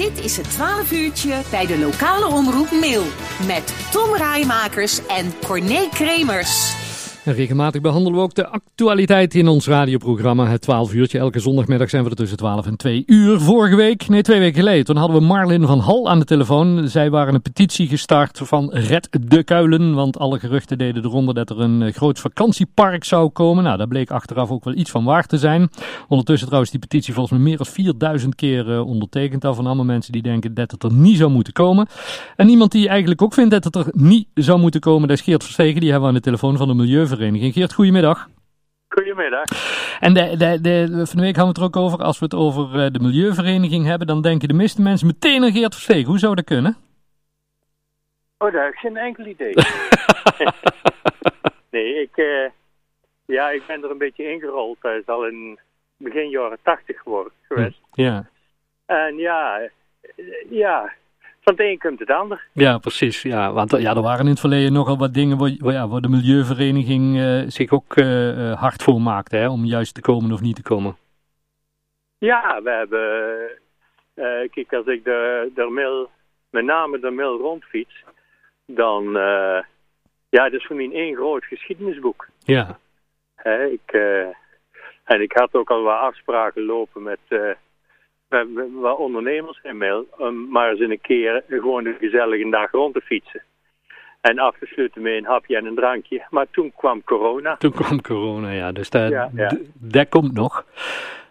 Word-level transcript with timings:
Dit 0.00 0.24
is 0.24 0.36
het 0.36 0.50
12 0.50 0.92
uurtje 0.92 1.40
bij 1.50 1.66
de 1.66 1.78
lokale 1.78 2.26
omroep 2.26 2.70
Mail. 2.70 3.02
Met 3.46 3.74
Tom 3.90 4.14
Rijmakers 4.14 5.06
en 5.06 5.32
Corné 5.46 5.88
Kremers. 5.90 6.74
Regelmatig 7.24 7.80
behandelen 7.80 8.18
we 8.18 8.24
ook 8.24 8.34
de 8.34 8.46
actualiteit 8.46 9.34
in 9.34 9.48
ons 9.48 9.66
radioprogramma. 9.66 10.46
Het 10.46 10.60
12 10.60 10.92
uurtje. 10.92 11.18
Elke 11.18 11.38
zondagmiddag 11.38 11.90
zijn 11.90 12.04
we 12.04 12.10
er 12.10 12.16
tussen 12.16 12.36
12 12.36 12.66
en 12.66 12.76
2 12.76 13.02
uur. 13.06 13.40
Vorige 13.40 13.76
week, 13.76 14.08
nee 14.08 14.22
twee 14.22 14.38
weken 14.38 14.58
geleden, 14.58 14.84
toen 14.84 14.96
hadden 14.96 15.18
we 15.18 15.26
Marlin 15.26 15.66
van 15.66 15.78
Hal 15.78 16.08
aan 16.08 16.18
de 16.18 16.24
telefoon. 16.24 16.88
Zij 16.88 17.10
waren 17.10 17.34
een 17.34 17.42
petitie 17.42 17.88
gestart 17.88 18.40
van 18.42 18.70
Red 18.72 19.08
de 19.10 19.44
Kuilen. 19.44 19.94
Want 19.94 20.18
alle 20.18 20.38
geruchten 20.38 20.78
deden 20.78 21.04
eronder 21.04 21.34
dat 21.34 21.50
er 21.50 21.60
een 21.60 21.82
eh, 21.82 21.92
groot 21.92 22.18
vakantiepark 22.18 23.04
zou 23.04 23.28
komen. 23.28 23.64
Nou, 23.64 23.76
daar 23.76 23.88
bleek 23.88 24.10
achteraf 24.10 24.50
ook 24.50 24.64
wel 24.64 24.74
iets 24.74 24.90
van 24.90 25.04
waar 25.04 25.26
te 25.26 25.38
zijn. 25.38 25.70
Ondertussen 26.08 26.46
trouwens 26.46 26.72
die 26.72 26.80
petitie 26.80 27.14
volgens 27.14 27.38
mij 27.38 27.48
meer 27.48 27.56
dan 27.56 27.66
4000 27.66 28.34
keer 28.34 28.68
uh, 28.68 28.86
ondertekend. 28.86 29.44
Al 29.44 29.54
van 29.54 29.66
allemaal 29.66 29.84
mensen 29.84 30.12
die 30.12 30.22
denken 30.22 30.54
dat 30.54 30.70
het 30.70 30.82
er 30.82 30.92
niet 30.92 31.16
zou 31.16 31.30
moeten 31.30 31.52
komen. 31.52 31.86
En 32.36 32.48
iemand 32.48 32.72
die 32.72 32.88
eigenlijk 32.88 33.22
ook 33.22 33.34
vindt 33.34 33.50
dat 33.50 33.64
het 33.64 33.74
er 33.74 33.86
niet 33.92 34.26
zou 34.34 34.60
moeten 34.60 34.80
komen, 34.80 35.08
dat 35.08 35.18
is 35.18 35.24
Geert. 35.24 35.56
Die 35.56 35.90
hebben 35.90 36.00
we 36.00 36.06
aan 36.06 36.14
de 36.14 36.20
telefoon 36.20 36.56
van 36.56 36.68
de 36.68 36.74
Milieu 36.74 37.08
Vereniging. 37.20 37.54
Geert, 37.54 37.72
goedemiddag. 37.72 38.28
Goedemiddag. 38.88 39.44
En 40.00 40.14
de, 40.14 40.36
de, 40.36 40.60
de, 40.60 41.06
van 41.06 41.16
de 41.16 41.22
week 41.22 41.36
hadden 41.36 41.42
we 41.42 41.46
het 41.46 41.56
er 41.58 41.64
ook 41.64 41.76
over, 41.76 42.04
als 42.04 42.18
we 42.18 42.24
het 42.24 42.34
over 42.34 42.84
eh, 42.84 42.90
de 42.90 43.00
Milieuvereniging 43.00 43.86
hebben, 43.86 44.06
dan 44.06 44.22
denken 44.22 44.48
de 44.48 44.54
meeste 44.54 44.82
mensen 44.82 45.06
meteen 45.06 45.42
aan 45.42 45.52
Geert 45.52 45.74
Verstegen. 45.74 46.06
Hoe 46.06 46.18
zou 46.18 46.34
dat 46.34 46.44
kunnen? 46.44 46.76
Oh, 48.38 48.52
daar 48.52 48.64
heb 48.64 48.72
ik 48.72 48.78
geen 48.78 48.96
enkel 48.96 49.26
idee. 49.26 49.54
nee, 51.74 52.02
ik, 52.02 52.16
uh, 52.16 52.48
ja, 53.26 53.50
ik 53.50 53.66
ben 53.66 53.82
er 53.82 53.90
een 53.90 53.98
beetje 53.98 54.32
ingerold. 54.32 54.76
Het 54.80 55.00
is 55.00 55.06
al 55.06 55.26
in 55.26 55.58
begin 55.96 56.28
jaren 56.28 56.58
tachtig 56.62 57.00
geworden 57.00 57.32
geweest. 57.48 57.80
Ja. 57.92 58.28
En 58.86 59.16
ja, 59.16 59.68
ja, 60.50 60.92
van 61.56 61.64
het 61.64 61.72
een 61.72 61.78
komt 61.78 61.98
het 61.98 62.10
ander. 62.10 62.46
Ja, 62.52 62.78
precies. 62.78 63.22
Ja, 63.22 63.52
want 63.52 63.70
ja, 63.70 63.94
er 63.94 64.02
waren 64.02 64.24
in 64.24 64.30
het 64.30 64.40
verleden 64.40 64.72
nogal 64.72 64.98
wat 64.98 65.14
dingen 65.14 65.38
waar, 65.38 65.72
ja, 65.72 65.88
waar 65.88 66.00
de 66.00 66.08
Milieuvereniging 66.08 67.16
uh, 67.16 67.42
zich 67.46 67.70
ook 67.70 67.96
uh, 67.96 68.60
hard 68.60 68.82
voor 68.82 69.00
maakte, 69.00 69.36
hè, 69.36 69.48
om 69.48 69.64
juist 69.64 69.94
te 69.94 70.00
komen 70.00 70.32
of 70.32 70.40
niet 70.40 70.56
te 70.56 70.62
komen. 70.62 70.96
Ja, 72.18 72.60
we 72.62 72.70
hebben, 72.70 73.08
uh, 74.14 74.50
kijk, 74.50 74.72
als 74.72 74.86
ik 74.86 75.04
de, 75.04 75.50
de 75.54 75.64
mail, 75.64 76.10
met 76.50 76.64
name 76.64 76.98
de 76.98 77.10
mail 77.10 77.38
rondfiets, 77.38 78.04
dan, 78.66 79.12
ja, 80.28 80.42
dat 80.42 80.52
is 80.52 80.66
voor 80.66 80.76
mij 80.76 80.90
één 80.92 81.16
groot 81.16 81.44
geschiedenisboek. 81.44 82.28
Ja. 82.44 82.78
Hè, 83.34 83.64
ik, 83.66 83.92
en 85.04 85.20
ik 85.20 85.32
had 85.32 85.54
ook 85.54 85.70
al 85.70 85.82
wat 85.82 85.98
afspraken 85.98 86.64
lopen 86.64 87.02
met 87.02 87.18
wat 88.80 88.98
ondernemers 88.98 89.60
in 89.62 89.76
mail, 89.76 90.06
om 90.18 90.48
maar 90.48 90.70
eens 90.70 90.80
een 90.80 91.00
keer 91.00 91.42
gewoon 91.48 91.86
een 91.86 91.96
gezellige 92.00 92.50
dag 92.50 92.70
rond 92.70 92.94
te 92.94 93.00
fietsen. 93.00 93.42
En 94.20 94.38
afgesloten 94.38 95.02
met 95.02 95.12
een 95.12 95.24
hapje 95.24 95.56
en 95.56 95.66
een 95.66 95.74
drankje. 95.74 96.26
Maar 96.30 96.46
toen 96.50 96.72
kwam 96.76 97.04
corona. 97.04 97.56
Toen 97.56 97.72
kwam 97.72 98.00
corona, 98.00 98.50
ja. 98.50 98.72
Dus 98.72 98.90
dat, 98.90 99.10
ja, 99.10 99.30
ja. 99.34 99.52
dat 99.74 100.08
komt 100.08 100.32
nog. 100.32 100.64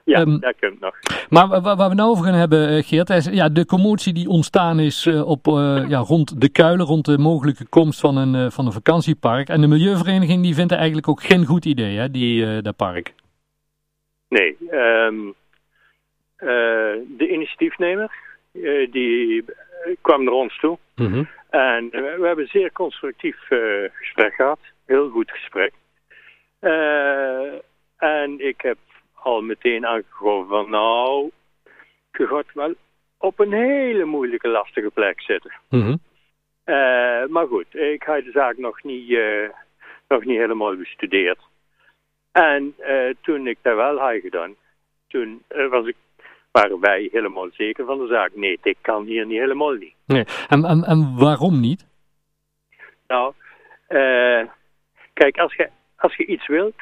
Ja, 0.04 0.22
um, 0.22 0.40
dat 0.40 0.56
komt 0.60 0.80
nog. 0.80 0.96
Maar 1.30 1.62
waar 1.62 1.90
we 1.90 1.96
nou 1.96 2.10
over 2.10 2.24
gaan 2.26 2.34
hebben, 2.34 2.84
Geert, 2.84 3.10
is 3.10 3.26
ja, 3.26 3.50
de 3.50 3.66
commotie 3.66 4.14
die 4.14 4.28
ontstaan 4.28 4.80
is 4.80 5.08
op, 5.08 5.48
uh, 5.48 5.86
ja, 5.88 5.98
rond 5.98 6.42
de 6.42 6.50
kuilen, 6.50 6.86
rond 6.86 7.06
de 7.06 7.18
mogelijke 7.18 7.68
komst 7.68 8.00
van 8.00 8.18
een, 8.18 8.36
uh, 8.36 8.50
van 8.50 8.66
een 8.66 8.72
vakantiepark. 8.72 9.50
En 9.50 9.62
de 9.62 9.68
Milieuvereniging 9.68 10.44
die 10.44 10.54
vindt 10.54 10.72
eigenlijk 10.72 11.08
ook 11.08 11.22
geen 11.22 11.46
goed 11.46 11.66
idee, 11.66 11.98
hè, 11.98 12.12
die, 12.12 12.62
dat 12.62 12.76
park. 12.76 13.14
Nee, 14.30 14.58
um, 14.72 15.34
de 16.40 17.28
initiatiefnemer, 17.30 18.12
uh, 18.54 18.92
die 18.92 19.46
kwam 20.02 20.24
naar 20.24 20.34
ons 20.34 20.60
toe. 20.60 20.78
Mm 20.96 21.12
-hmm. 21.12 21.30
En 21.50 21.90
we 21.90 22.26
hebben 22.26 22.40
een 22.40 22.48
zeer 22.48 22.72
constructief 22.72 23.38
gesprek 23.94 24.34
gehad. 24.34 24.60
Heel 24.86 25.10
goed 25.10 25.32
gesprek. 25.32 25.74
en 27.98 28.48
ik 28.48 28.62
heb 28.62 28.78
al 29.14 29.42
meteen 29.42 29.86
aangegeven 29.86 30.48
van 30.48 30.70
nou, 30.70 31.30
je 32.12 32.28
gaat 32.28 32.54
wel 32.54 32.74
op 33.18 33.40
een 33.40 33.54
hele 33.54 34.06
moeilijke, 34.06 34.48
lastige 34.48 34.90
plek 34.90 35.22
zitten. 35.22 35.52
Mm 35.70 35.82
-hmm. 35.82 36.00
maar 37.32 37.48
goed, 37.48 37.76
ik 37.76 38.04
had 38.04 38.24
de 38.24 38.32
zaak 38.32 38.58
nog 38.58 38.84
niet, 38.84 39.20
nog 40.08 40.24
niet 40.24 40.38
helemaal 40.38 40.76
bestudeerd. 40.76 41.40
En 42.32 42.76
toen 43.22 43.48
ik 43.48 43.58
dat 43.62 43.76
wel 43.76 43.98
had 43.98 44.22
gedaan, 44.22 44.56
toen 45.08 45.44
was 45.48 45.86
ik 45.88 45.96
waren 46.52 46.80
wij 46.80 47.10
helemaal 47.12 47.50
zeker 47.52 47.86
van 47.86 47.98
de 47.98 48.08
zaak. 48.08 48.36
Nee, 48.36 48.60
dit 48.62 48.78
kan 48.82 49.06
hier 49.06 49.26
niet 49.26 49.40
helemaal 49.40 49.74
niet. 49.74 49.94
Nee. 50.06 50.26
En, 50.48 50.66
en, 50.66 50.84
en 50.84 51.18
waarom 51.18 51.60
niet? 51.60 51.88
Nou, 53.08 53.34
uh, 53.90 54.44
kijk, 55.14 55.38
als 55.38 55.56
je, 55.56 55.70
als 55.96 56.16
je 56.16 56.26
iets 56.26 56.48
wilt, 56.48 56.82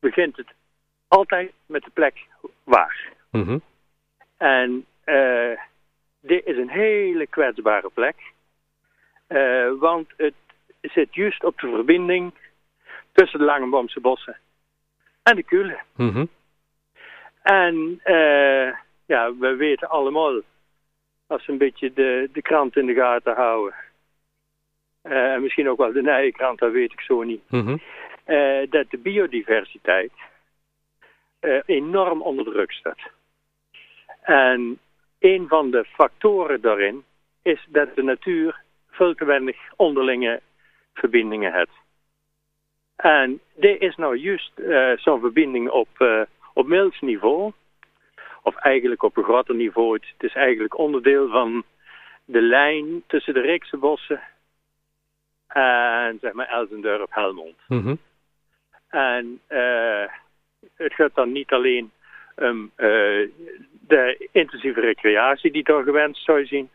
begint 0.00 0.36
het 0.36 0.52
altijd 1.08 1.52
met 1.66 1.82
de 1.84 1.90
plek 1.90 2.26
waar. 2.64 3.12
Mm 3.30 3.42
-hmm. 3.42 3.62
En 4.36 4.86
uh, 5.04 5.58
dit 6.20 6.46
is 6.46 6.56
een 6.56 6.70
hele 6.70 7.26
kwetsbare 7.26 7.90
plek. 7.94 8.16
Uh, 9.28 9.72
want 9.78 10.08
het 10.16 10.34
zit 10.80 11.14
juist 11.14 11.44
op 11.44 11.60
de 11.60 11.70
verbinding 11.70 12.32
tussen 13.12 13.38
de 13.38 13.44
Langebomse 13.44 14.00
bossen 14.00 14.36
en 15.22 15.36
de 15.36 15.42
Kulen. 15.42 15.78
Mm 15.96 16.10
-hmm. 16.10 16.28
En 17.48 18.00
uh, 18.04 18.72
ja, 19.06 19.36
we 19.38 19.54
weten 19.56 19.88
allemaal, 19.88 20.40
als 21.26 21.46
we 21.46 21.52
een 21.52 21.58
beetje 21.58 21.92
de, 21.92 22.28
de 22.32 22.42
krant 22.42 22.76
in 22.76 22.86
de 22.86 22.94
gaten 22.94 23.34
houden, 23.34 23.74
uh, 25.02 25.32
en 25.32 25.42
misschien 25.42 25.68
ook 25.68 25.78
wel 25.78 25.92
de 25.92 26.02
Nijenkrant, 26.02 26.58
dat 26.58 26.72
weet 26.72 26.92
ik 26.92 27.00
zo 27.00 27.22
niet, 27.22 27.50
mm 27.50 27.60
-hmm. 27.60 27.80
uh, 28.26 28.70
dat 28.70 28.90
de 28.90 28.98
biodiversiteit 28.98 30.12
enorm 31.66 32.22
onder 32.22 32.44
druk 32.44 32.72
staat. 32.72 33.00
En 34.22 34.78
een 35.18 35.48
van 35.48 35.70
de 35.70 35.84
factoren 35.84 36.60
daarin 36.60 37.04
is 37.42 37.66
dat 37.68 37.94
de 37.94 38.02
natuur 38.02 38.60
veel 38.90 39.14
te 39.14 39.24
weinig 39.24 39.56
onderlinge 39.76 40.40
verbindingen 40.94 41.52
heeft. 41.52 41.76
En 42.96 43.40
dit 43.54 43.80
is 43.80 43.96
nou 43.96 44.16
juist 44.16 44.52
zo'n 44.96 45.20
verbinding 45.20 45.70
op 45.70 45.88
op 46.58 46.66
middels 46.66 47.00
niveau, 47.00 47.52
of 48.42 48.56
eigenlijk 48.56 49.02
op 49.02 49.16
een 49.16 49.24
groter 49.24 49.54
niveau, 49.54 49.94
het, 49.94 50.22
is 50.22 50.34
eigenlijk 50.34 50.78
onderdeel 50.78 51.28
van 51.28 51.64
de 52.24 52.40
lijn 52.40 53.02
tussen 53.06 53.34
de 53.34 53.40
Reekse 53.40 53.76
bossen 53.76 54.20
en 55.48 56.18
zeg 56.20 56.32
maar 56.32 56.48
Elsendorp 56.48 57.14
Helmond. 57.14 57.56
Mm 57.68 57.80
-hmm. 57.80 57.98
En 58.88 59.40
uh, 59.48 60.06
het 60.76 60.94
gaat 60.94 61.14
dan 61.14 61.32
niet 61.32 61.52
alleen 61.52 61.90
om 62.36 62.70
uh, 62.76 63.28
de 63.86 64.28
intensieve 64.32 64.80
recreatie 64.80 65.52
die 65.52 65.64
daar 65.64 65.82
gewenst 65.82 66.24
zou 66.24 66.46
zien, 66.46 66.70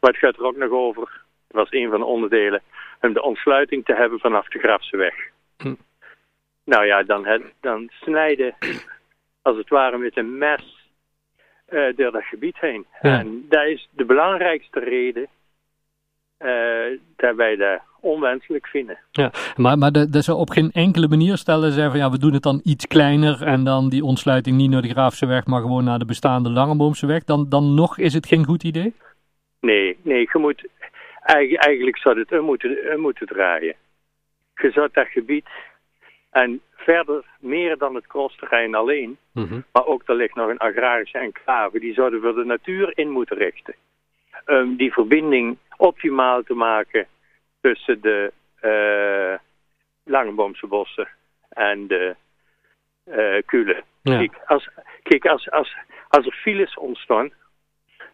maar 0.00 0.10
het 0.10 0.20
gaat 0.20 0.36
er 0.36 0.44
ook 0.44 0.56
nog 0.56 0.70
over, 0.70 1.22
dat 1.48 1.62
was 1.62 1.72
een 1.72 1.90
van 1.90 2.00
de 2.00 2.06
onderdelen, 2.06 2.62
om 3.00 3.12
de 3.12 3.22
ontsluiting 3.22 3.84
te 3.84 3.94
hebben 3.94 4.18
vanaf 4.18 4.48
de 4.48 4.58
Grafseweg. 4.58 5.14
Hm. 5.56 5.74
Nou 6.64 6.86
ja, 6.86 7.02
dan, 7.02 7.42
dan 7.60 7.88
snijden 7.90 8.54
als 9.48 9.56
het 9.56 9.68
ware 9.68 9.98
met 9.98 10.16
een 10.16 10.38
mes 10.38 10.90
uh, 11.70 11.96
door 11.96 12.12
dat 12.12 12.22
gebied 12.22 12.58
heen. 12.60 12.86
Ja. 13.02 13.18
En 13.18 13.46
dat 13.48 13.64
is 13.64 13.88
de 13.90 14.04
belangrijkste 14.04 14.80
reden 14.80 15.26
uh, 16.38 16.98
dat 17.16 17.34
wij 17.36 17.56
dat 17.56 17.80
onwenselijk 18.00 18.66
vinden. 18.66 18.98
Ja, 19.10 19.30
maar, 19.56 19.78
maar 19.78 19.92
dat 19.92 20.24
zou 20.24 20.38
op 20.38 20.50
geen 20.50 20.70
enkele 20.72 21.08
manier 21.08 21.36
stellen 21.36 21.72
zeggen 21.72 21.90
van 21.90 22.00
ja, 22.00 22.10
we 22.10 22.18
doen 22.18 22.32
het 22.32 22.42
dan 22.42 22.60
iets 22.64 22.86
kleiner 22.86 23.42
en 23.42 23.64
dan 23.64 23.88
die 23.88 24.04
ontsluiting 24.04 24.56
niet 24.56 24.70
naar 24.70 24.82
de 24.82 24.88
Graafse 24.88 25.26
weg, 25.26 25.46
maar 25.46 25.60
gewoon 25.60 25.84
naar 25.84 25.98
de 25.98 26.04
bestaande 26.04 26.50
Langeboomse 26.50 27.06
weg. 27.06 27.24
Dan, 27.24 27.48
dan 27.48 27.74
nog 27.74 27.98
is 27.98 28.14
het 28.14 28.26
geen 28.26 28.44
goed 28.44 28.64
idee? 28.64 28.94
Nee, 29.60 29.98
nee, 30.02 30.28
je 30.32 30.38
moet, 30.38 30.68
eigenlijk 31.56 31.98
zou 31.98 32.18
het 32.18 32.32
er 32.32 32.42
moeten, 32.42 33.00
moeten 33.00 33.26
draaien. 33.26 33.74
Je 34.54 34.70
zou 34.70 34.88
dat 34.92 35.06
gebied 35.06 35.48
en 36.30 36.60
verder 36.78 37.24
meer 37.40 37.78
dan 37.78 37.94
het 37.94 38.06
crossterrein 38.06 38.74
alleen. 38.74 39.18
Mm 39.32 39.44
-hmm. 39.44 39.64
Maar 39.72 39.86
ook 39.86 40.02
er 40.06 40.14
ligt 40.14 40.34
nog 40.34 40.48
een 40.48 40.58
agrarische 40.58 41.18
enclave. 41.18 41.78
Die 41.78 41.94
zouden 41.94 42.20
we 42.20 42.34
de 42.34 42.44
natuur 42.44 42.98
in 42.98 43.10
moeten 43.10 43.36
richten. 43.36 43.74
Um, 44.46 44.76
die 44.76 44.92
verbinding 44.92 45.58
optimaal 45.76 46.42
te 46.42 46.54
maken 46.54 47.06
tussen 47.60 48.00
de 48.00 48.32
uh, 48.62 49.38
Langeboomse 50.04 50.66
bossen 50.66 51.08
en 51.48 51.86
de 51.86 52.16
uh, 53.06 53.42
Kulen. 53.46 53.82
Ja. 54.02 54.18
Kijk, 54.18 54.32
als, 54.46 54.68
kijk 55.02 55.26
als, 55.26 55.50
als, 55.50 55.76
als 56.08 56.26
er 56.26 56.32
files 56.32 56.76
ontstaan, 56.76 57.32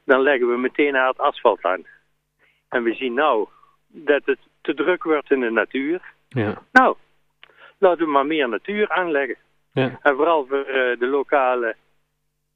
dan 0.04 0.20
leggen 0.20 0.48
we 0.48 0.56
meteen 0.56 0.94
het 0.94 1.18
asfalt 1.18 1.64
aan. 1.64 1.86
En 2.68 2.82
we 2.82 2.94
zien 2.94 3.14
nou 3.14 3.48
dat 3.86 4.22
het 4.24 4.38
te 4.60 4.74
druk 4.74 5.02
wordt 5.02 5.30
in 5.30 5.40
de 5.40 5.50
natuur. 5.50 6.02
Ja. 6.28 6.62
Nou, 6.72 6.96
laten 7.78 8.04
we 8.04 8.10
maar 8.10 8.26
meer 8.26 8.48
natuur 8.48 8.90
aanleggen. 8.90 9.36
Ja. 9.72 9.98
En 10.02 10.14
vooral 10.14 10.46
voor 10.46 10.58
uh, 10.68 10.98
de 10.98 11.06
lokale 11.06 11.76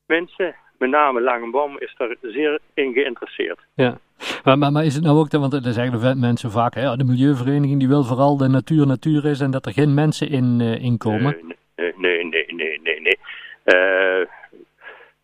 mensen, 0.06 0.55
met 0.79 0.91
name 0.91 1.20
Langenboom 1.20 1.79
is 1.79 1.94
daar 1.97 2.17
zeer 2.23 2.59
in 2.75 2.93
geïnteresseerd. 2.93 3.59
Ja, 3.75 3.99
maar, 4.44 4.59
maar, 4.59 4.73
maar 4.73 4.85
is 4.85 4.94
het 4.94 5.05
nou 5.05 5.19
ook, 5.19 5.31
want 5.31 5.53
er 5.53 5.73
zeggen 5.73 6.20
mensen 6.20 6.50
vaak, 6.50 6.75
hè, 6.75 6.97
de 6.97 7.05
milieuvereniging 7.05 7.79
die 7.79 7.88
wil 7.88 8.05
vooral 8.05 8.37
de 8.37 8.49
natuur 8.49 8.87
natuur 8.87 9.25
is 9.25 9.41
en 9.41 9.50
dat 9.50 9.67
er 9.67 9.73
geen 9.73 9.94
mensen 9.94 10.29
in, 10.29 10.61
uh, 10.61 10.85
in 10.85 10.99
komen? 10.99 11.37
Nee, 11.76 11.93
nee, 11.97 12.25
nee, 12.25 12.47
nee, 12.55 12.81
nee. 12.82 13.00
nee. 13.00 13.19
Uh, 13.64 14.26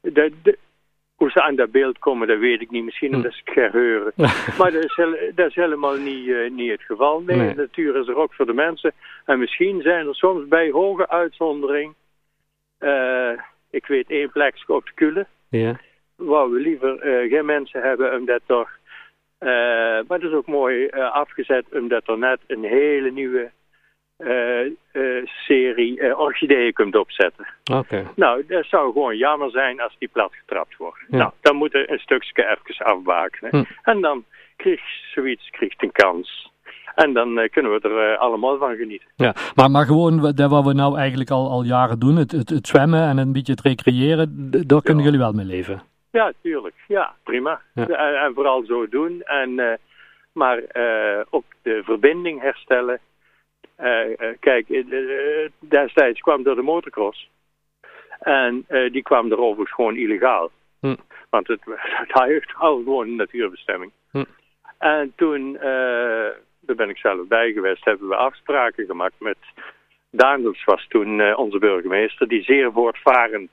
de, 0.01 0.59
ze 1.35 1.43
aan 1.43 1.57
dat 1.57 1.71
beeld 1.71 1.99
komen, 1.99 2.29
dat 2.29 2.39
weet 2.39 2.61
ik 2.61 2.71
niet. 2.71 2.85
Misschien 2.85 3.11
hm. 3.11 3.15
omdat 3.17 3.33
ze 3.33 3.41
het 3.45 3.55
geheuren. 3.55 4.13
maar 4.59 4.73
dat 4.73 4.85
is, 4.85 5.01
dat 5.35 5.49
is 5.49 5.55
helemaal 5.55 5.97
niet, 5.97 6.27
uh, 6.27 6.51
niet 6.51 6.71
het 6.71 6.83
geval. 6.83 7.21
Nee, 7.21 7.37
nee, 7.37 7.55
de 7.55 7.61
natuur 7.61 7.97
is 7.97 8.09
er 8.09 8.17
ook 8.17 8.35
voor 8.35 8.47
de 8.47 8.55
mensen. 8.55 8.93
En 9.25 9.39
misschien 9.39 9.81
zijn 9.83 10.07
er 10.07 10.15
soms 10.15 10.49
bij 10.49 10.71
hoge 10.71 11.09
uitzondering... 11.09 11.95
Uh, 12.81 13.31
ik 13.71 13.87
weet 13.87 14.11
één 14.11 14.31
plek 14.31 14.55
op 14.67 14.87
de 14.87 14.93
Kule. 14.95 15.27
Ja. 15.49 15.81
Waar 16.17 16.51
we 16.51 16.61
liever 16.61 17.07
uh, 17.07 17.31
geen 17.31 17.45
mensen 17.45 17.83
hebben, 17.83 18.15
omdat 18.15 18.41
toch... 18.47 18.71
maar 19.39 20.19
het 20.19 20.23
is 20.23 20.33
ook 20.33 20.47
mooi 20.47 20.89
afgezet, 20.91 21.65
omdat 21.73 22.09
er 22.09 22.19
net 22.19 22.39
een 22.47 22.65
hele 22.65 23.11
nieuwe 23.11 23.51
serie 25.47 26.01
uh, 26.01 26.19
orchideeën 26.19 26.73
kunt 26.73 26.97
opzetten. 26.97 27.47
Oké. 27.73 28.05
Nou, 28.17 28.45
dat 28.47 28.65
zou 28.65 28.93
gewoon 28.93 29.17
jammer 29.17 29.51
zijn 29.51 29.81
als 29.81 29.97
die 29.99 30.09
plat 30.09 30.33
getrapt 30.33 30.77
wordt. 30.77 30.99
Ja. 31.09 31.17
Nou, 31.17 31.31
dan 31.41 31.57
moet 31.57 31.75
er 31.75 31.91
een 31.91 31.99
stukje 31.99 32.59
even 32.69 32.87
afbakenen. 32.87 33.51
Hm. 33.51 33.65
En 33.83 34.01
dan 34.01 34.25
krijgt 34.57 34.83
zoiets 35.15 35.51
krijgt 35.51 35.83
een 35.83 35.93
kans. 35.93 36.53
En 36.95 37.13
dan 37.13 37.49
kunnen 37.51 37.73
we 37.73 37.89
er 37.89 38.17
allemaal 38.17 38.59
van 38.59 38.77
genieten. 38.77 39.09
Ja, 39.17 39.35
maar, 39.55 39.71
maar 39.71 39.87
gewoon 39.87 40.33
dat 40.35 40.51
wat 40.51 40.65
we 40.65 40.73
nou 40.73 40.99
eigenlijk 40.99 41.31
al, 41.31 41.51
al 41.51 41.65
jaren 41.65 41.99
doen, 41.99 42.17
het, 42.17 42.33
het, 42.33 42.49
het 42.49 42.67
zwemmen 42.67 43.09
en 43.09 43.19
een 43.19 43.33
beetje 43.33 43.53
het 43.53 43.61
recreëren, 43.61 44.51
daar 44.67 44.83
kunnen 44.83 45.05
jullie 45.05 45.19
wel 45.19 45.33
mee 45.33 45.45
leven? 45.45 45.83
Ja, 46.11 46.33
tuurlijk. 46.43 46.75
Ja, 46.89 47.15
prima. 47.23 47.61
Ja. 47.75 47.87
En, 47.87 48.21
en, 48.21 48.35
vooral 48.35 48.65
zo 48.65 48.89
doen. 48.89 49.23
En, 49.23 49.79
maar 50.33 50.63
ook 51.31 51.45
de 51.63 51.83
verbinding 51.85 52.41
herstellen. 52.41 53.01
Uh, 53.81 54.09
uh, 54.09 54.29
kijk, 54.41 54.69
uh, 54.69 55.49
destijds 55.59 56.21
kwam 56.21 56.43
door 56.43 56.55
de 56.55 56.63
motocross. 56.63 57.31
En 58.21 58.67
die 58.93 59.03
kwam 59.03 59.31
er 59.31 59.39
overigens 59.39 59.75
gewoon 59.75 59.97
illegaal. 59.97 60.51
Hm. 60.81 60.95
Want 61.31 61.47
het, 61.47 61.61
het 62.07 62.55
al 62.55 62.77
gewoon 62.77 63.09
een 63.09 63.17
natuurbestemming. 63.17 63.93
Hm. 64.11 64.25
En 64.79 65.13
toen, 65.17 65.53
daar 66.61 66.77
ben 66.77 66.89
ik 66.89 66.97
zelf 66.97 67.27
bij 67.27 67.53
geweest, 67.53 67.85
hebben 67.85 68.09
we 68.09 68.17
afspraken 68.17 68.87
gemaakt 68.87 69.15
met... 69.19 69.37
Daandels 70.11 70.65
was 70.65 70.87
toen 70.89 71.37
onze 71.37 71.59
burgemeester, 71.59 72.29
die 72.29 72.43
zeer 72.43 72.73
voortvarend 72.73 73.51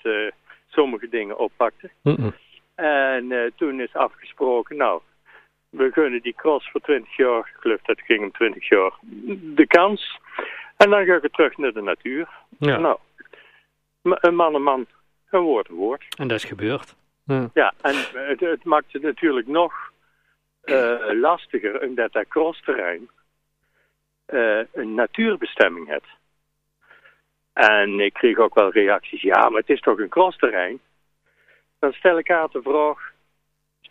sommige 0.67 1.09
dingen 1.09 1.37
oppakte. 1.37 1.89
Hm. 2.01 2.29
En 2.75 3.53
toen 3.55 3.79
is 3.79 3.93
afgesproken, 3.93 4.77
nou, 4.77 5.01
we 5.71 5.91
gunnen 5.91 6.21
die 6.21 6.33
cross 6.33 6.69
voor 6.71 6.81
20 6.81 7.15
jaar, 7.15 7.39
ik 7.39 7.55
geloof 7.59 7.81
dat 7.81 7.97
het 7.97 8.05
ging 8.05 8.21
om 8.21 8.31
20 8.31 8.69
jaar, 8.69 8.91
de 9.55 9.67
kans. 9.67 10.19
En 10.77 10.89
dan 10.89 11.05
ga 11.05 11.15
ik 11.15 11.31
terug 11.31 11.57
naar 11.57 11.73
de 11.73 11.81
natuur. 11.81 12.29
Ja. 12.59 12.77
Nou, 12.77 12.97
een 14.01 14.35
man 14.35 14.55
een 14.55 14.63
man, 14.63 14.85
een 15.29 15.41
woord 15.41 15.69
een 15.69 15.75
woord. 15.75 16.05
En 16.17 16.27
dat 16.27 16.37
is 16.37 16.43
gebeurd. 16.43 16.95
Ja, 17.23 17.49
ja 17.53 17.73
en 17.81 17.95
het, 18.13 18.39
het, 18.39 18.63
maakt 18.63 18.93
het 18.93 19.01
natuurlijk 19.01 19.47
nog 19.47 19.91
uh, 20.63 20.97
lastiger 21.21 21.81
omdat 21.81 22.11
dat 22.11 22.27
crossterrein 22.27 23.09
uh, 24.27 24.59
een 24.73 24.93
natuurbestemming 24.93 25.87
heeft. 25.87 26.19
En 27.53 27.99
ik 27.99 28.13
kreeg 28.13 28.37
ook 28.37 28.55
wel 28.55 28.71
reacties, 28.71 29.21
ja, 29.21 29.49
maar 29.49 29.59
het 29.59 29.69
is 29.69 29.79
toch 29.79 29.99
een 29.99 30.09
crossterrein? 30.09 30.79
Dan 31.79 31.93
stel 31.93 32.17
ik 32.17 32.31
aan 32.31 32.49
de 32.51 32.61
vraag, 32.61 33.10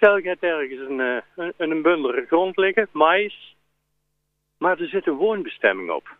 Stel, 0.01 0.19
je 0.19 0.29
hebt 0.29 0.43
ergens 0.43 0.89
een, 0.89 1.23
een, 1.37 1.53
een 1.57 1.83
bundel 1.83 2.25
grond 2.27 2.57
liggen, 2.57 2.89
mais, 2.93 3.57
maar 4.59 4.81
er 4.81 4.89
zit 4.89 5.07
een 5.07 5.15
woonbestemming 5.15 5.91
op. 5.91 6.17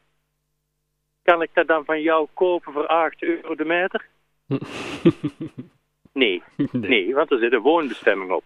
Kan 1.23 1.43
ik 1.43 1.51
dat 1.53 1.67
dan 1.67 1.85
van 1.85 2.03
jou 2.03 2.29
kopen 2.35 2.73
voor 2.73 2.87
8 2.87 3.23
euro 3.23 3.55
de 3.55 3.65
meter? 3.65 4.07
nee, 6.23 6.43
nee, 6.73 7.15
want 7.15 7.31
er 7.31 7.39
zit 7.39 7.53
een 7.53 7.61
woonbestemming 7.61 8.31
op. 8.31 8.45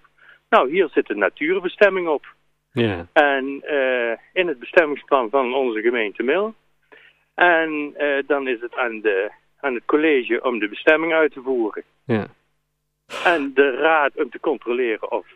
Nou, 0.49 0.71
hier 0.71 0.89
zit 0.89 1.11
een 1.11 1.19
natuurbestemming 1.19 2.09
op. 2.09 2.35
Ja. 2.73 3.07
En 3.13 3.63
uh, 3.65 4.17
in 4.33 4.49
het 4.49 4.59
bestemmingsplan 4.59 5.31
van 5.31 5.55
onze 5.55 5.81
gemeente 5.81 6.23
Mil. 6.23 6.55
En 7.35 7.95
uh, 7.99 8.23
dan 8.27 8.49
is 8.49 8.61
het 8.61 8.77
aan, 8.77 9.01
de, 9.01 9.31
aan 9.61 9.75
het 9.75 9.85
college 9.85 10.43
om 10.43 10.59
de 10.59 10.69
bestemming 10.69 11.13
uit 11.13 11.33
te 11.33 11.43
voeren. 11.43 11.83
Ja. 12.05 12.27
En 13.25 13.53
de 13.55 13.71
raad 13.71 14.11
om 14.17 14.31
te 14.31 14.41
controleren 14.41 15.11
of 15.11 15.27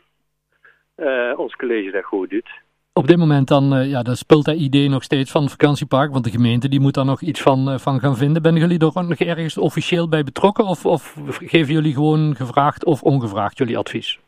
uh, 0.96 1.38
ons 1.38 1.56
college 1.56 1.90
dat 1.90 2.04
goed 2.04 2.30
doet. 2.30 2.50
Op 2.92 3.06
dit 3.06 3.16
moment 3.16 3.48
dan, 3.48 3.76
uh, 3.76 3.90
ja, 3.90 4.02
dan 4.02 4.16
speelt 4.16 4.44
dat 4.44 4.56
idee 4.56 4.88
nog 4.88 5.02
steeds 5.02 5.30
van 5.30 5.42
het 5.42 5.50
vakantiepark, 5.50 6.12
want 6.12 6.24
de 6.24 6.30
gemeente 6.30 6.68
die 6.68 6.80
moet 6.80 6.94
daar 6.94 7.04
nog 7.04 7.20
iets 7.20 7.42
van, 7.42 7.72
uh, 7.72 7.78
van 7.78 8.00
gaan 8.00 8.16
vinden. 8.16 8.42
Ben 8.42 8.56
jullie 8.56 8.78
er 8.78 9.04
nog 9.06 9.18
ergens 9.18 9.58
officieel 9.58 10.08
bij 10.08 10.24
betrokken 10.24 10.64
of, 10.64 10.86
of 10.86 11.14
geven 11.40 11.74
jullie 11.74 11.92
gewoon 11.92 12.36
gevraagd 12.36 12.84
of 12.84 13.02
ongevraagd 13.02 13.58
jullie 13.58 13.78
advies? 13.78 14.20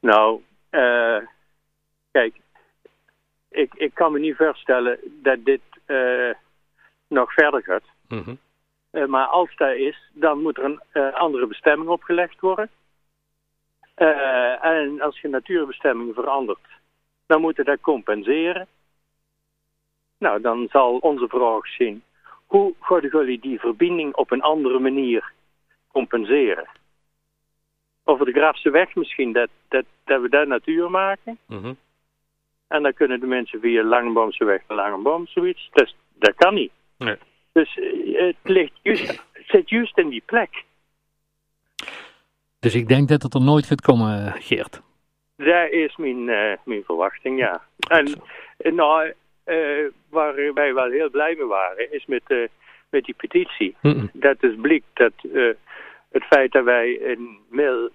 Nou, 0.00 0.40
kijk, 2.10 2.34
ik, 3.50 3.74
ik 3.74 3.94
kan 3.94 4.12
me 4.12 4.18
niet 4.18 4.36
voorstellen 4.36 4.98
dat 5.22 5.44
dit 5.44 5.60
nog 7.08 7.32
verder 7.32 7.62
gaat. 7.62 7.84
Mm 8.08 8.22
-hmm. 8.24 8.38
Uh, 8.94 9.06
maar 9.06 9.26
als 9.26 9.56
dat 9.56 9.74
is, 9.74 10.10
dan 10.12 10.42
moet 10.42 10.56
er 10.56 10.64
een 10.64 10.80
uh, 10.92 11.14
andere 11.14 11.46
bestemming 11.46 11.90
opgelegd 11.90 12.40
worden. 12.40 12.70
Uh, 13.98 14.64
en 14.64 15.00
als 15.00 15.20
je 15.20 15.28
natuurbestemming 15.28 16.14
verandert, 16.14 16.66
dan 17.26 17.40
moet 17.40 17.56
je 17.56 17.64
dat 17.64 17.80
compenseren. 17.80 18.66
Nou, 20.18 20.40
dan 20.40 20.68
zal 20.70 20.96
onze 20.96 21.28
vraag 21.28 21.66
zien, 21.66 22.02
hoe 22.46 22.74
gaan 22.80 23.08
jullie 23.10 23.40
die 23.40 23.60
verbinding 23.60 24.14
op 24.14 24.30
een 24.30 24.42
andere 24.42 24.78
manier 24.78 25.32
compenseren? 25.92 26.68
Over 28.04 28.26
de 28.26 28.32
Grafse 28.32 28.70
weg 28.70 28.94
misschien, 28.94 29.32
dat, 29.32 29.48
dat, 29.68 29.84
dat 30.04 30.20
we 30.20 30.28
daar 30.28 30.46
natuur 30.46 30.90
maken. 30.90 31.38
Mm 31.46 31.58
-hmm. 31.58 31.76
En 32.68 32.82
dan 32.82 32.92
kunnen 32.92 33.20
de 33.20 33.26
mensen 33.26 33.60
via 33.60 33.82
Langenboomse 33.82 34.44
weg 34.44 34.62
naar 34.68 34.76
Langenboom, 34.76 35.26
zoiets. 35.26 35.68
Dat, 35.72 35.94
dat 36.18 36.34
kan 36.34 36.54
niet. 36.54 36.72
Nee. 36.98 37.16
Dus 37.54 37.78
het 38.12 38.36
ligt 38.42 38.72
juist, 38.82 39.08
het 39.32 39.46
zit 39.46 39.68
juist 39.68 39.98
in 39.98 40.08
die 40.08 40.22
plek. 40.26 40.64
Dus 42.60 42.74
ik 42.74 42.88
denk 42.88 43.08
dat 43.08 43.22
het 43.22 43.34
er 43.34 43.42
nooit 43.42 43.66
gaat 43.66 43.80
komen, 43.80 44.32
Geert. 44.32 44.82
Dat 45.36 45.70
is 45.70 45.96
mijn, 45.96 46.28
uh, 46.28 46.52
mijn 46.64 46.84
verwachting, 46.84 47.38
ja. 47.38 47.62
En 47.88 48.20
nou, 48.74 49.12
uh, 49.46 49.88
waar 50.08 50.34
wij 50.54 50.74
wel 50.74 50.90
heel 50.90 51.10
blij 51.10 51.34
mee 51.34 51.46
waren, 51.46 51.92
is 51.92 52.06
met, 52.06 52.22
uh, 52.28 52.46
met 52.90 53.04
die 53.04 53.14
petitie. 53.14 53.76
Mm 53.80 53.92
-mm. 53.92 54.10
Dat 54.12 54.42
is 54.42 54.54
blijkt 54.60 54.86
dat 54.92 55.12
het 56.10 56.24
feit 56.24 56.52
dat 56.52 56.64
wij 56.64 56.92
in 56.92 57.38
Mil 57.48 57.90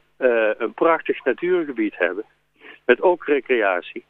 een 0.57 0.73
prachtig 0.73 1.23
natuurgebied 1.23 1.97
hebben, 1.97 2.25
met 2.85 3.01
ook 3.01 3.25
recreatie, 3.25 4.05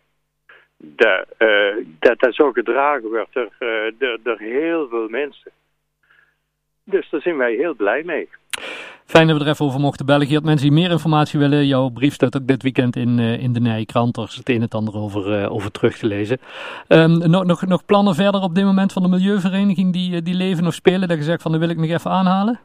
dat, 0.82 1.26
uh, 1.38 1.86
dat 2.00 2.20
dat 2.20 2.36
zo 2.36 2.52
gedragen 2.52 3.10
wordt 3.10 3.34
door, 3.34 3.56
uh, 3.60 3.70
door, 3.98 4.18
door, 4.24 4.38
heel 4.38 4.88
veel 4.88 5.08
mensen. 5.10 5.52
Dus 6.84 7.10
daar 7.10 7.22
zijn 7.22 7.38
wij 7.38 7.54
heel 7.54 7.74
blij 7.74 8.04
mee. 8.04 8.30
Fijn 9.06 9.28
dat 9.28 9.38
we 9.38 9.44
er 9.44 9.50
even 9.50 9.66
over 9.66 9.80
mochten 9.80 10.06
bellen. 10.06 10.28
Geert, 10.28 10.44
mensen 10.44 10.70
die 10.70 10.80
meer 10.80 10.92
informatie 10.92 11.40
willen, 11.40 11.66
jouw 11.66 11.90
brief 11.90 12.14
staat 12.14 12.36
ook 12.36 12.48
dit 12.48 12.64
weekend 12.64 12.96
in, 12.96 13.20
uh, 13.20 13.42
in 13.42 13.54
de 13.54 13.60
Nijkrant. 13.60 14.18
Er 14.18 14.24
is 14.24 14.36
het 14.36 14.50
een 14.50 14.56
en 14.56 14.62
het 14.62 14.74
ander 14.74 14.96
over, 14.96 15.50
over 15.50 15.72
terug 15.72 15.98
te 15.98 16.08
lezen. 16.08 16.38
Um, 16.88 17.30
nog, 17.30 17.46
nog, 17.46 17.66
nog 17.66 17.86
plannen 17.86 18.16
verder 18.16 18.42
op 18.42 18.56
dit 18.56 18.64
moment 18.64 18.94
van 18.94 19.02
de 19.02 19.10
Milieuvereniging 19.10 19.94
die, 19.94 20.22
die 20.22 20.36
leven 20.36 20.68
of 20.68 20.74
spelen? 20.74 21.08
Dat 21.08 21.18
je 21.18 21.24
zegt 21.24 21.42
van, 21.42 21.52
dat 21.52 21.60
wil 21.60 21.70
ik 21.70 21.78
nog 21.78 21.90
even 21.90 22.12
aanhalen? 22.12 22.60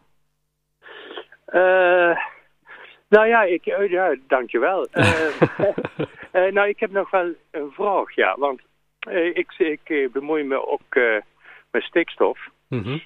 Nou 3.08 3.26
ja, 3.26 3.42
ik, 3.42 3.64
ja 3.88 4.16
dankjewel. 4.28 4.86
uh, 6.34 6.46
uh, 6.46 6.52
nou, 6.52 6.68
ik 6.68 6.80
heb 6.80 6.90
nog 6.90 7.10
wel 7.10 7.34
een 7.50 7.70
vraag, 7.72 8.14
ja. 8.14 8.36
Want 8.38 8.60
uh, 9.08 9.36
ik, 9.36 9.52
ik 9.58 10.12
bemoei 10.12 10.42
me 10.42 10.66
ook 10.66 10.94
met 11.70 11.82
stikstof. 11.82 12.48
Mm 12.68 12.82
-hmm. 12.82 13.02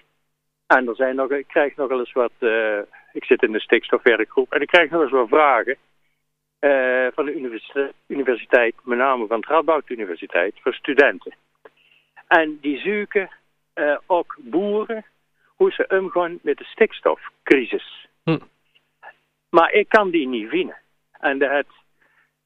En 0.66 0.88
er 0.88 0.96
zijn 0.96 1.16
nog, 1.16 1.30
ik 1.30 1.46
krijg 1.46 1.76
nog 1.76 1.88
wel 1.88 1.98
eens 1.98 2.12
wat... 2.12 2.32
ik 3.12 3.24
zit 3.24 3.42
in 3.42 3.52
de 3.52 3.60
stikstofwerkgroep 3.60 4.52
en 4.52 4.60
ik 4.60 4.66
krijg 4.66 4.90
nog 4.90 5.02
eens 5.02 5.10
wat 5.10 5.28
vragen... 5.28 5.76
van 7.14 7.24
de 7.24 7.34
universiteit, 7.34 7.92
universiteit, 8.06 8.74
met 8.82 8.98
name 8.98 9.26
van 9.26 9.40
de 9.40 9.46
Radboud 9.46 9.90
Universiteit, 9.90 10.54
voor 10.60 10.74
studenten. 10.74 11.34
En 12.26 12.58
die 12.60 12.78
zoeken 12.78 13.30
ook 14.06 14.36
boeren 14.38 15.04
hoe 15.44 15.72
ze 15.72 15.86
omgaan 15.88 16.38
met 16.42 16.58
de 16.58 16.64
stikstofcrisis. 16.64 18.08
Hm. 18.24 18.38
Maar 19.50 19.72
ik 19.72 19.88
kan 19.88 20.10
die 20.10 20.28
niet 20.28 20.48
vinden. 20.48 20.76
En 21.20 21.38
dat 21.38 21.66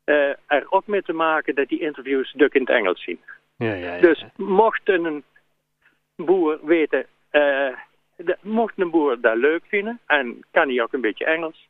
uh, 0.04 0.32
er 0.46 0.66
ook 0.68 0.86
mee 0.86 1.02
te 1.02 1.12
maken 1.12 1.54
dat 1.54 1.68
die 1.68 1.80
interviews 1.80 2.32
duk 2.32 2.54
in 2.54 2.60
het 2.60 2.70
Engels 2.70 3.02
zien. 3.02 3.20
Ja, 3.56 3.72
ja, 3.72 3.94
ja. 3.94 4.00
Dus 4.00 4.24
mocht 4.36 4.88
een 4.88 5.24
boer 6.16 6.58
weten, 6.62 7.06
uh, 7.32 7.76
de, 8.16 8.36
mocht 8.40 8.74
een 8.76 8.90
boer 8.90 9.20
dat 9.20 9.36
leuk 9.36 9.62
vinden, 9.66 10.00
en 10.06 10.44
kan 10.50 10.68
hij 10.68 10.82
ook 10.82 10.92
een 10.92 11.00
beetje 11.00 11.24
Engels, 11.24 11.68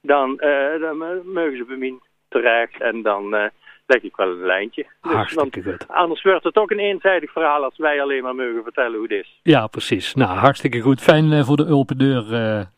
dan, 0.00 0.30
uh, 0.30 0.80
dan 0.80 0.96
mogen 1.32 1.56
ze 1.56 1.64
bij 1.64 1.76
mij 1.76 1.98
terecht 2.28 2.80
en 2.80 3.02
dan 3.02 3.50
leg 3.86 4.02
ik 4.02 4.16
wel 4.16 4.30
een 4.30 4.46
lijntje. 4.46 4.86
Dus, 5.02 5.12
hartstikke 5.12 5.62
goed. 5.62 5.88
Anders 5.88 6.22
wordt 6.22 6.44
het 6.44 6.56
ook 6.56 6.70
een 6.70 6.78
eenzijdig 6.78 7.32
verhaal 7.32 7.64
als 7.64 7.76
wij 7.76 8.02
alleen 8.02 8.22
maar 8.22 8.34
mogen 8.34 8.62
vertellen 8.62 8.98
hoe 8.98 9.02
het 9.02 9.24
is. 9.24 9.40
Ja, 9.42 9.66
precies. 9.66 10.14
Nou, 10.14 10.38
hartstikke 10.38 10.80
goed. 10.80 11.00
Fijn 11.00 11.32
uh, 11.32 11.44
voor 11.44 11.56
de 11.56 11.68
open 11.68 11.98
deur 11.98 12.24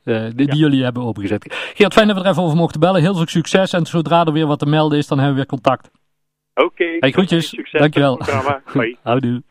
die, 0.05 0.35
die 0.35 0.47
ja. 0.47 0.55
jullie 0.55 0.85
hebben 0.85 1.03
opengezet. 1.03 1.73
Geert, 1.75 1.93
fijn 1.93 2.07
dat 2.07 2.17
we 2.17 2.23
er 2.23 2.31
even 2.31 2.43
over 2.43 2.57
mochten 2.57 2.81
bellen. 2.81 3.01
Heel 3.01 3.15
veel 3.15 3.27
succes 3.27 3.73
en 3.73 3.87
zodra 3.87 4.25
er 4.25 4.33
weer 4.33 4.47
wat 4.47 4.59
te 4.59 4.67
melden 4.67 4.99
is, 4.99 5.07
dan 5.07 5.19
hebben 5.19 5.37
we 5.37 5.41
weer 5.43 5.51
contact. 5.51 5.91
Oké. 6.55 6.67
Okay, 6.67 6.97
hey, 7.01 7.11
groetjes. 7.11 7.49
Succes 7.49 7.81
Dankjewel. 7.81 8.21
Houdoe. 9.03 9.43